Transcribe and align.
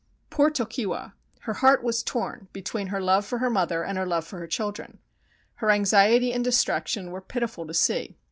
"Poor 0.31 0.49
Tokiwa! 0.49 1.13
Her 1.41 1.53
heart 1.53 1.83
was 1.83 2.01
torn 2.01 2.47
between 2.53 2.87
her 2.87 2.99
love 2.99 3.23
301 3.23 3.27
JAPAN 3.27 3.29
for 3.29 3.37
her 3.37 3.49
mother 3.51 3.85
and 3.87 3.97
her 3.99 4.05
love 4.07 4.25
for 4.25 4.39
her 4.39 4.47
children. 4.47 4.97
Her 5.57 5.69
anxiety 5.69 6.33
and 6.33 6.43
distraction 6.43 7.11
were 7.11 7.21
pitiful 7.21 7.67
to 7.67 7.73
see. 7.75 8.17